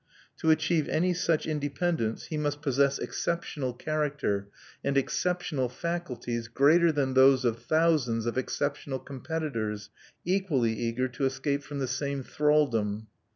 [0.37, 4.47] To achieve any such independence, he must possess exceptional character
[4.83, 9.91] and exceptional faculties greater than those of thousands of exceptional competitors
[10.25, 13.09] equally eager to escape from the same thralldom.